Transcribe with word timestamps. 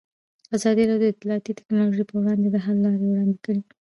ازادي 0.55 0.83
راډیو 0.89 1.03
د 1.09 1.13
اطلاعاتی 1.13 1.51
تکنالوژي 1.59 2.03
پر 2.07 2.15
وړاندې 2.17 2.47
د 2.51 2.57
حل 2.65 2.77
لارې 2.85 3.05
وړاندې 3.09 3.37
کړي. 3.45 3.61